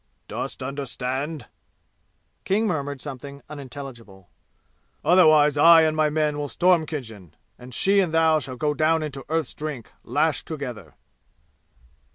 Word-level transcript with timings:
"Dost 0.27 0.63
understand?" 0.63 1.45
King 2.43 2.65
murmured 2.65 2.99
something 2.99 3.43
unintelligible. 3.47 4.31
"Otherwise, 5.05 5.57
I 5.57 5.83
and 5.83 5.95
my 5.95 6.09
men 6.09 6.39
will 6.39 6.47
storm 6.47 6.87
Khinjan, 6.87 7.35
and 7.59 7.71
she 7.71 7.99
and 7.99 8.11
thou 8.11 8.39
shall 8.39 8.57
go 8.57 8.73
down 8.73 9.03
into 9.03 9.23
Earth's 9.29 9.53
Drink 9.53 9.91
lashed 10.03 10.47
together!" 10.47 10.95